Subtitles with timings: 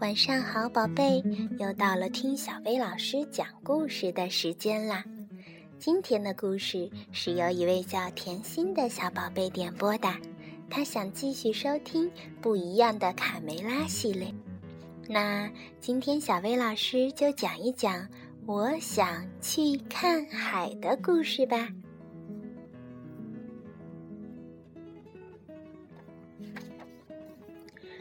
[0.00, 1.22] 晚上好，宝贝，
[1.58, 5.04] 又到了听小薇老师讲故事的时间啦。
[5.78, 10.08] 今天的故事是由一位叫甜心的小宝贝点播的，
[10.70, 14.32] 他想继续收听不一样的卡梅拉系列。
[15.08, 15.50] 那
[15.80, 18.08] 今天小薇老师就讲一讲
[18.48, 21.68] 我想去看海的故事吧。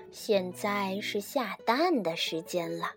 [0.10, 2.92] 现在是下蛋的时间了，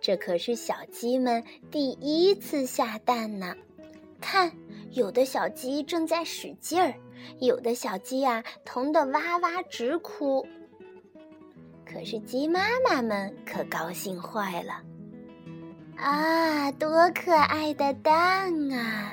[0.00, 3.54] 这可是小鸡们第一次下蛋呢。
[4.20, 4.50] 看，
[4.90, 6.92] 有的小鸡正在使劲儿，
[7.38, 10.44] 有的小鸡啊疼得哇哇直哭。
[11.86, 14.82] 可是鸡妈妈们可高兴坏了，
[16.00, 19.12] 啊，多可爱的蛋啊！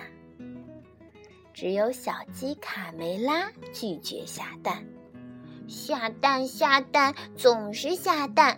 [1.53, 4.85] 只有小鸡卡梅拉拒绝下蛋。
[5.67, 8.57] 下蛋下蛋总是下蛋，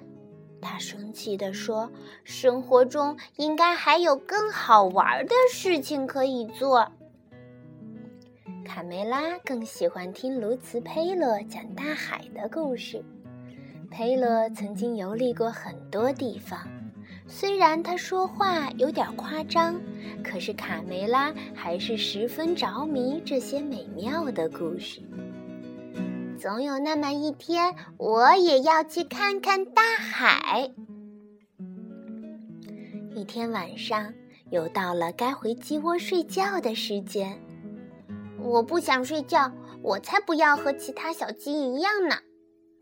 [0.61, 1.91] 他生气地说
[2.23, 6.91] ：“生活中应该还有更好玩的事情可以做。”
[8.63, 13.03] 卡梅拉更喜欢听卢茨佩勒讲大海的故事。
[13.89, 16.59] 佩勒曾经游历过很多地方，
[17.31, 19.79] 虽然他说话有点夸张，
[20.23, 24.99] 可是卡梅拉还是十分着迷这些美妙的故事。
[26.39, 30.71] 总有那么一天，我也要去看看大海。
[33.13, 34.11] 一天晚上，
[34.49, 37.39] 又到了该回鸡窝睡觉的时间。
[38.39, 39.51] 我不想睡觉，
[39.83, 42.15] 我才不要和其他小鸡一样呢。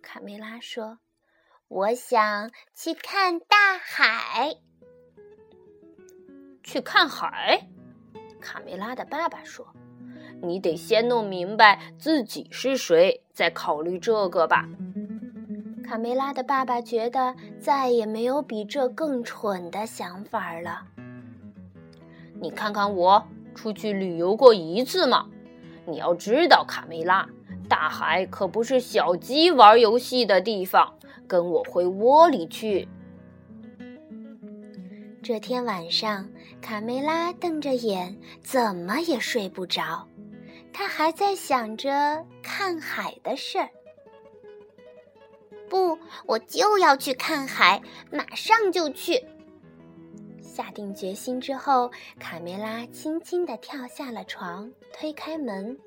[0.01, 0.99] 卡梅拉说
[1.67, 4.55] ：“我想去看大海。”
[6.63, 7.67] 去看海？
[8.41, 9.67] 卡梅拉的爸爸说。
[10.39, 14.69] 你得先弄明白自己是谁，再考虑这个吧。
[15.83, 20.85] 卡梅拉的爸爸觉得再也没有比这更蠢的想法了。
[22.39, 25.27] 你看看我，出去旅游过一次吗？
[25.87, 27.27] 你要知道，卡梅拉，
[27.67, 30.93] 大海可不是小鸡玩游戏的地方。
[31.27, 32.87] 跟我回窝里去。
[35.21, 36.29] 这天晚上，
[36.61, 40.07] 卡梅拉瞪着眼，怎么也睡不着。
[40.71, 43.69] 他还在想着看海的事儿。
[45.67, 49.21] 不，我就要去看海，马上就去。
[50.41, 55.77] 下定决心之后，卡梅拉轻轻地跳下了床，推开门。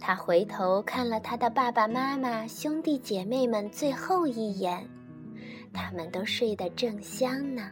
[0.00, 4.88] 他回头看了他的爸爸妈妈、兄弟姐妹们最后一眼，
[5.72, 7.70] 他们都睡得正香呢。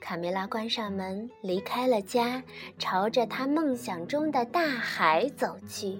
[0.00, 2.42] 卡梅拉关上门，离开了家，
[2.78, 5.98] 朝着他梦想中的大海走去。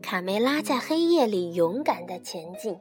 [0.00, 2.76] 卡梅拉在黑夜里勇敢地前进，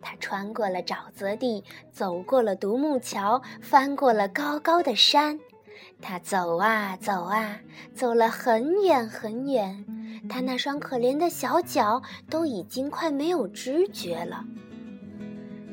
[0.00, 5.38] 他穿过了沼泽地，走过了独木桥，翻过了高高的山。
[6.02, 7.60] 他走啊走啊，
[7.94, 9.84] 走了很远很远，
[10.28, 14.44] 他那双可怜的小脚都已经快没有知觉了。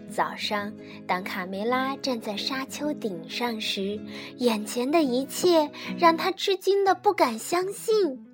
[0.10, 0.72] 早上，
[1.06, 4.00] 当卡梅拉站在沙丘顶上时，
[4.38, 8.26] 眼前的一切让他吃惊的不敢相信。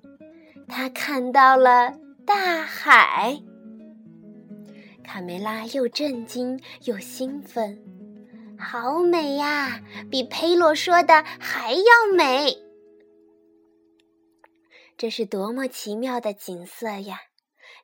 [0.68, 1.94] 他看到了
[2.26, 3.40] 大海。
[5.04, 7.78] 卡梅拉又震惊又兴奋，
[8.64, 11.84] 好美呀，比佩洛说的还要
[12.16, 12.58] 美。
[14.98, 17.20] 这是多么奇妙的景色呀！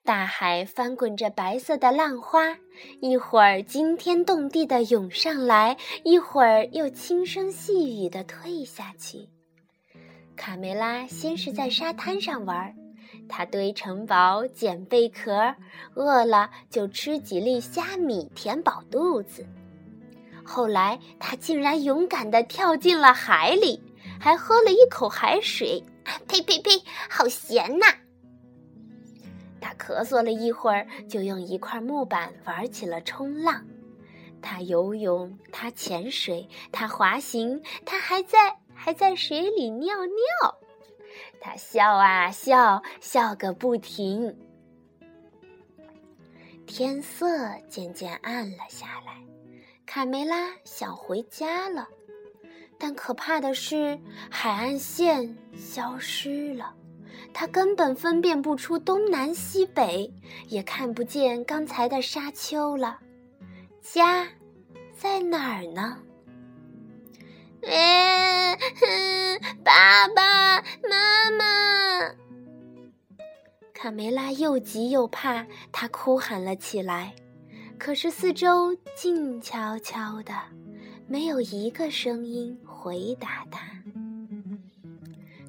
[0.06, 2.58] 大海翻滚着白色的浪花，
[3.02, 9.28] 一会儿惊天动地的涌上来，一会儿又轻声细语的退下去。
[10.38, 12.74] 卡梅拉先是在沙滩上玩，
[13.28, 15.54] 他堆城堡、捡贝壳，
[15.96, 19.46] 饿了就吃几粒虾米填饱肚子。
[20.50, 23.80] 后来，他竟然勇敢地跳进了海里，
[24.20, 25.84] 还喝了一口海水。
[26.28, 27.86] 呸呸呸，好咸呐！
[29.62, 33.64] 他咳嗽了一会儿，就用一块木板玩起了冲浪。
[34.42, 40.60] 他游泳，他潜水，他滑行，他还在还在水里尿尿。
[41.40, 44.36] 他笑啊笑，笑个不停。
[46.66, 47.28] 天色
[47.68, 49.22] 渐渐暗了下来，
[49.90, 51.88] 卡梅拉想回家了，
[52.78, 54.00] 但可怕的是，
[54.30, 56.76] 海岸线消失了，
[57.34, 60.14] 他根本分辨不出东南西北，
[60.48, 63.00] 也看不见刚才的沙丘了。
[63.82, 64.28] 家
[64.96, 65.98] 在哪儿呢？
[67.64, 68.60] 嗯、哎，
[69.64, 72.14] 爸爸妈妈。
[73.74, 77.16] 卡梅拉又急又怕，她哭喊了起来。
[77.80, 80.34] 可是四周静悄悄的，
[81.08, 83.66] 没有一个声音回答他。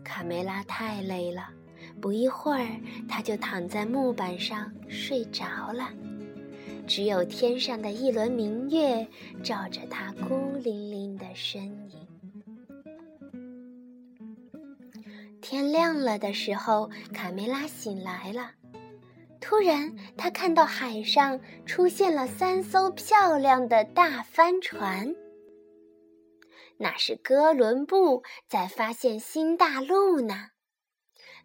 [0.05, 1.51] 卡梅拉太累了，
[2.01, 5.91] 不一会儿，他就躺在木板上睡着了。
[6.87, 9.07] 只有天上的一轮明月
[9.43, 12.07] 照着他孤零零的身影。
[15.41, 18.53] 天亮了的时候，卡梅拉醒来了。
[19.41, 25.15] 突然，他看到海上出现了三艘漂亮的大帆船。
[26.77, 30.49] 那是哥伦布在发现新大陆呢！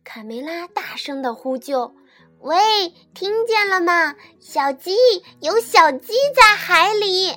[0.03, 1.95] 卡梅拉大声的呼救
[2.39, 2.57] ：“喂，
[3.13, 4.15] 听见了吗？
[4.39, 4.95] 小鸡，
[5.42, 7.33] 有小鸡在海里！”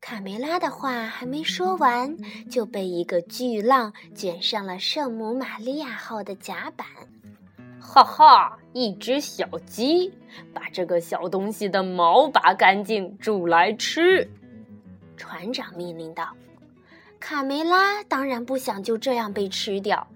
[0.00, 2.16] 卡梅拉的话还没说完，
[2.50, 6.86] 就被一个巨浪卷上了圣母玛利亚号的甲板。
[7.84, 10.10] 哈哈，一只小鸡，
[10.54, 14.26] 把这个小东西的毛拔干净，煮来吃。
[15.16, 16.28] 船长命令道
[17.20, 20.06] ：“卡梅拉当然不想就这样被吃掉，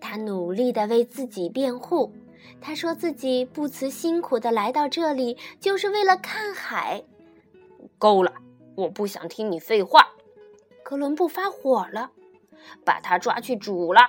[0.00, 2.12] 他努力的为自己辩护。
[2.60, 7.02] 他说自己不辞辛苦的来到这里，就是为了看海。
[7.96, 8.34] 够了，
[8.74, 10.08] 我不想听你废话。”
[10.84, 12.10] 哥伦布发火了，
[12.84, 14.02] 把他抓去煮了。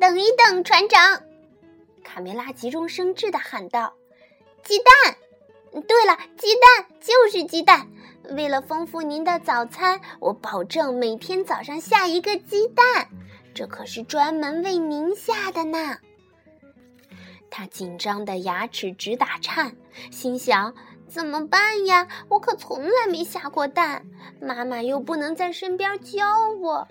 [0.00, 1.22] 等一等，船长！
[2.02, 3.94] 卡梅拉急中生智的喊道
[4.62, 5.16] ：“鸡蛋！
[5.86, 7.88] 对了，鸡蛋就是鸡蛋。”
[8.36, 13.08] 为了丰富您的早餐，我保证每天早上下一个鸡蛋，
[13.52, 15.98] 这可是专门为您下的呢。
[17.50, 19.76] 他紧张的牙齿直打颤，
[20.10, 20.72] 心想：
[21.08, 22.06] 怎么办呀？
[22.28, 24.06] 我可从来没下过蛋，
[24.40, 26.86] 妈妈又不能在身边教我。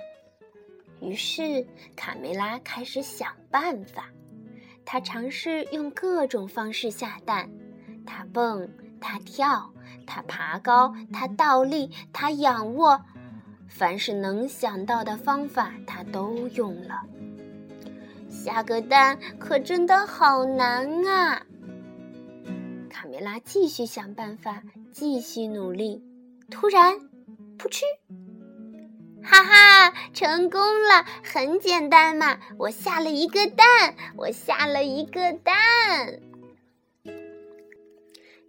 [1.00, 1.66] 于是，
[1.96, 4.10] 卡梅拉开始想办法。
[4.86, 7.50] 他尝试用各种方式下蛋，
[8.06, 8.69] 他蹦，
[9.00, 9.72] 他跳。
[10.07, 13.00] 他爬高，他倒立，他仰卧，
[13.68, 17.01] 凡是能想到的方法，他都用了。
[18.30, 21.45] 下个蛋可真的好难啊！
[22.89, 26.04] 卡梅拉继续想办法，继续努力。
[26.50, 26.94] 突然，
[27.57, 27.86] 噗嗤！
[29.23, 31.06] 哈哈，成功了！
[31.23, 36.19] 很简单嘛，我下了一个蛋，我下了一个蛋。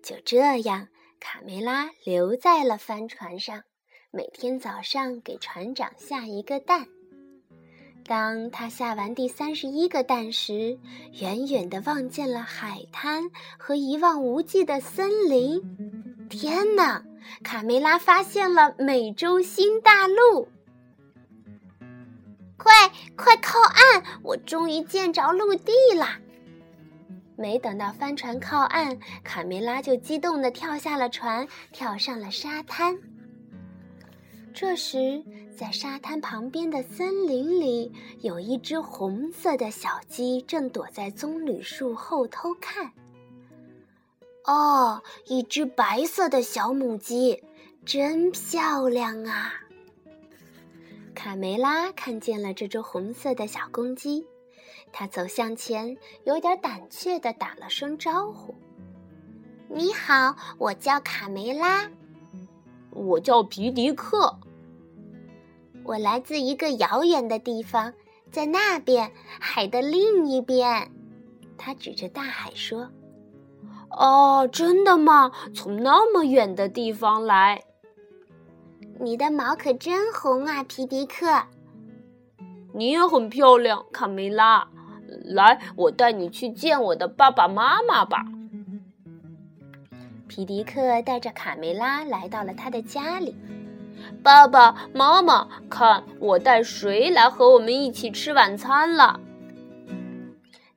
[0.03, 0.89] 就这样。
[1.21, 3.63] 卡梅拉留在了帆船上，
[4.11, 6.89] 每天早上给船长下一个蛋。
[8.05, 10.81] 当他下完第三十一个蛋时，
[11.21, 15.63] 远远地望见了海滩和一望无际的森林。
[16.29, 17.05] 天哪！
[17.45, 20.49] 卡梅拉发现了美洲新大陆！
[22.63, 24.05] 快快靠岸！
[24.23, 26.07] 我终于见着陆地了。
[27.37, 32.97] 没等到帆船靠岸，卡梅拉就激动地跳下了船，跳上了沙滩。
[34.55, 35.25] 这时，
[35.59, 42.93] 在沙滩旁边的森林里，有一只红色的小鸡正躲在棕榈树后偷看。
[44.45, 47.43] 哦，一只白色的小母鸡，
[47.85, 49.55] 真漂亮啊！
[51.25, 54.27] 卡梅拉看见了这只红色的小公鸡。
[54.91, 58.57] 他走向前，有点胆怯地打了声招呼
[59.71, 61.89] ：“你好，我叫卡梅拉。
[62.91, 64.37] ”“我叫皮迪克。
[65.87, 67.95] ”“我来自一个遥远的地方，
[68.33, 70.91] 在那边海的另一边。”
[71.57, 72.91] 他指着大海说
[73.97, 75.31] ：“哦，真的吗？
[75.55, 77.63] 从那么远的地方来？
[79.01, 81.27] 你的毛可真红啊，皮迪克。
[82.75, 84.69] 你也很漂亮，卡梅拉。”
[85.25, 88.25] 来，我带你去见我的爸爸妈妈吧。
[90.27, 93.37] 皮迪克带着卡梅拉来到了他的家里。
[94.23, 99.21] 爸爸妈妈，看我带谁来和我们一起吃晚餐了？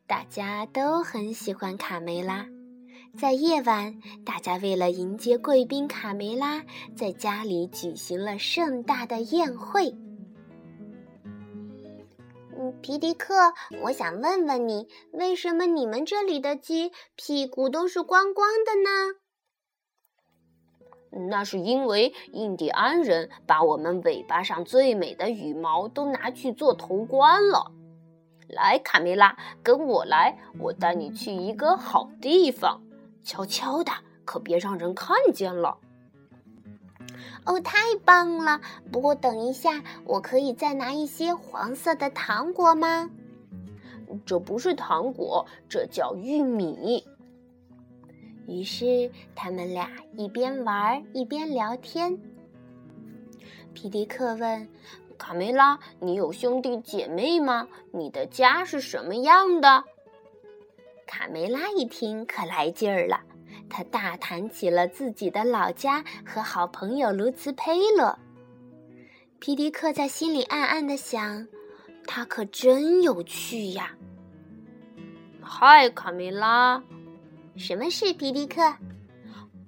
[0.05, 2.45] 大家都很喜欢卡梅拉。
[3.17, 6.61] 在夜晚，大家为了迎接贵宾卡梅拉，
[6.97, 9.95] 在家里举行了盛大的宴会。
[12.81, 13.33] 皮迪克，
[13.83, 19.15] 我想问问你，为什么你们这里的鸡屁股都是光光的呢？
[21.29, 27.71] 那是因为印第安人把我们尾巴上最美的羽毛都拿去做头冠了。
[28.49, 32.81] 来，卡梅拉，跟我来，我带你去一个好地方，
[33.25, 33.91] 悄悄的，
[34.23, 35.77] 可别让人看见了。
[37.43, 38.61] 哦，太棒了！
[38.91, 43.09] 不过等一下，我可以再拿一些黄色的糖果吗？
[44.25, 47.03] 这不是糖果，这叫玉米。
[48.47, 52.19] 于是他们俩一边玩一边聊天。
[53.73, 54.69] 皮迪克问
[55.17, 57.67] 卡梅拉：“你有兄弟姐妹吗？
[57.91, 59.83] 你的家是什么样的？”
[61.07, 63.21] 卡梅拉一听可来劲儿了，
[63.69, 68.17] 他大谈起了自己的老家和好朋友卢茨佩洛。
[69.39, 71.47] 皮迪克在心里暗暗的想
[72.07, 73.95] ：“他可真有趣呀！”
[75.41, 76.81] 嗨，卡梅拉。
[77.55, 78.75] 什么事，皮迪克？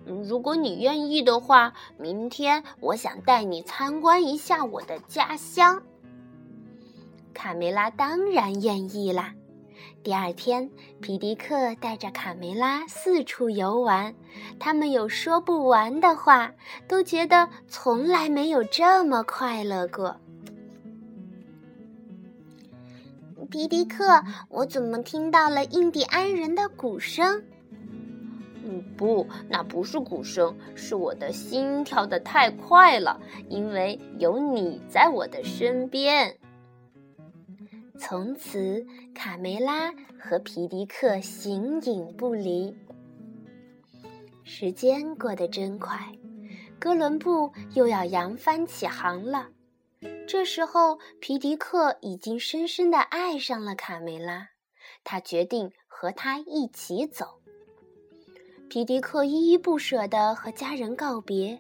[0.06, 5.82] 如果你愿意的话，明天我想带你参观一下我的家乡。
[7.34, 9.34] 卡梅拉当然愿意啦。
[10.08, 10.70] 第二天，
[11.02, 14.16] 皮迪克带着卡梅拉四处游玩，
[14.58, 16.54] 他们有说不完的话，
[16.88, 20.16] 都觉得从来没有这么快乐过。
[23.52, 27.44] 皮迪克，我怎么听到了印第安人的鼓声？
[28.64, 36.38] 嗯不，那不是鼓声，是我的心跳得太快了，因为有你在我的身边。
[38.00, 42.76] 从此，卡梅拉和皮迪克形影不离。
[44.44, 46.00] 时间过得真快，
[46.80, 49.50] 哥伦布又要扬帆起航了。
[50.28, 54.50] 这时候，皮迪克已经深深的爱上了卡梅拉，
[55.04, 57.42] 他决定和她一起走。
[58.70, 61.60] 皮迪克依依不舍地和家人告别，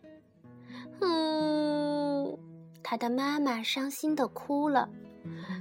[1.01, 2.37] 嗯，
[2.83, 4.89] 他的妈妈伤心地哭了。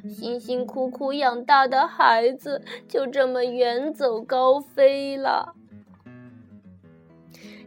[0.09, 5.55] 辛辛苦苦养大的孩子就这么远走高飞了。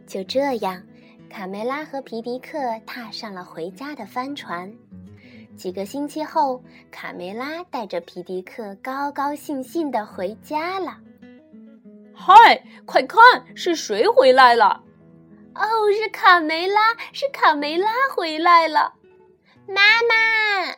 [0.06, 0.82] 就这样，
[1.28, 4.72] 卡梅拉和皮迪克踏上了回家的帆船。
[5.56, 10.96] 几个星期后，卡梅拉带着皮迪克高高兴兴地回家了。
[12.14, 13.20] 嗨，快看，
[13.54, 14.82] 是谁回来了？
[15.54, 18.94] 哦，是卡梅拉，是卡梅拉回来了。
[19.68, 20.74] 妈妈，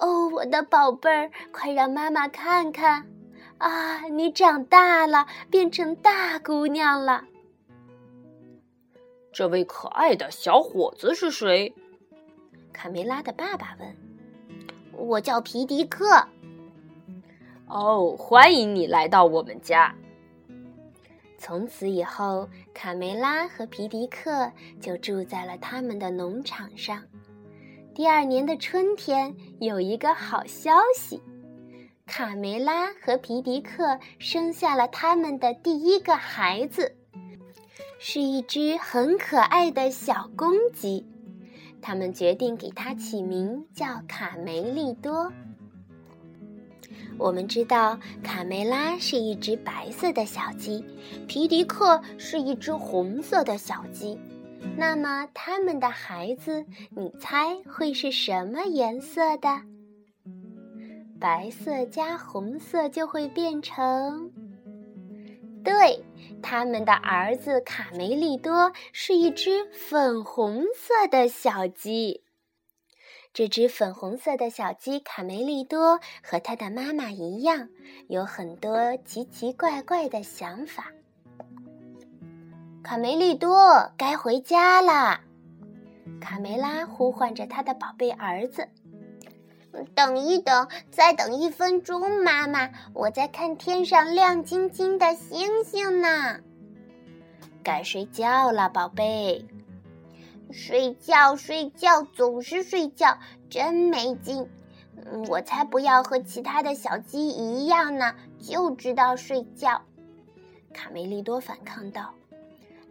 [0.00, 3.06] 哦，我的宝贝儿，快让妈妈看看
[3.58, 4.00] 啊！
[4.08, 7.24] 你长大了，变成大姑娘了。
[9.32, 11.72] 这位可爱的小伙子是谁？
[12.72, 13.94] 卡梅拉的爸爸问。
[14.92, 16.26] 我叫皮迪克。
[17.66, 19.94] 哦，欢迎你来到我们家。
[21.38, 27.02] 从此以后，卡梅拉和皮迪克就住在了他们的农场上。
[27.92, 31.20] 第二年的春天，有一个好消息：
[32.06, 36.96] 卡梅拉和皮迪克生下了他们的第一个孩子，
[37.98, 41.04] 是一只很可爱的小公鸡。
[41.82, 45.32] 他们决定给它起名叫卡梅利多。
[47.18, 50.84] 我们知道卡梅拉是一只白色的小鸡，
[51.26, 54.18] 皮迪克是一只红色的小鸡。
[54.76, 56.64] 那么，他们的孩子，
[56.96, 59.62] 你猜会是什么颜色的？
[61.20, 64.30] 白色加红色就会变成……
[65.62, 66.02] 对，
[66.42, 72.22] 他们的儿子卡梅利多是一只粉红色的小鸡。
[73.34, 77.68] 这只粉红色的小鸡卡梅利多和它的妈妈一样，
[78.08, 80.90] 有很多奇奇怪怪的想法。
[82.82, 85.20] 卡梅利多，该回家啦！
[86.20, 88.68] 卡梅拉呼唤着他的宝贝儿子
[89.94, 96.40] ：“等一等，再等一分钟，妈妈，我在看天上亮晶晶的星星呢。”
[97.62, 99.46] 该睡觉了，宝贝。
[100.50, 103.18] 睡觉，睡觉，总是睡觉，
[103.50, 104.48] 真没劲。
[105.28, 109.82] 我才不要和其他的小鸡一样呢，就知道睡觉。
[110.72, 112.14] 卡梅利多反抗道：“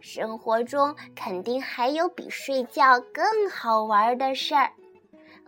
[0.00, 4.70] 生活中肯定还有比睡觉更好玩的事儿。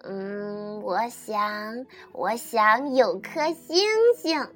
[0.04, 3.78] 嗯，我想，我想有颗星
[4.16, 4.46] 星。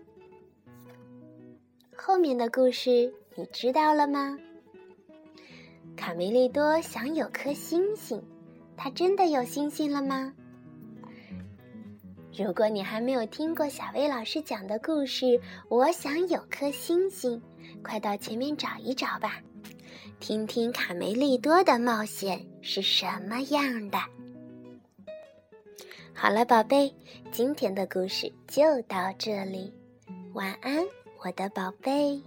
[1.96, 4.38] 后面的故事你知道了吗？”
[5.96, 8.22] 卡梅利多想有颗星星，
[8.76, 10.32] 他真的有星星了吗？
[12.36, 17.40] 如果你还没有听过小薇老师讲的故事，我想有颗星星，
[17.82, 19.40] 快到前面找一找吧，
[20.20, 23.98] 听听卡梅利多的冒险是什么样的。
[26.12, 26.94] 好了，宝贝，
[27.30, 29.72] 今天的故事就到这里，
[30.32, 30.78] 晚安，
[31.22, 32.20] 我的宝贝。